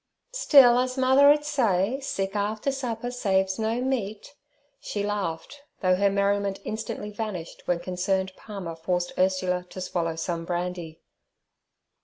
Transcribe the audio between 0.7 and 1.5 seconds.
as mother 'ud